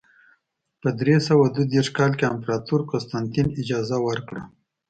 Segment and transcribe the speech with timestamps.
[0.81, 4.41] په درې سوه دوه دېرش کال کې امپراتور قسطنطین اجازه ورکړه.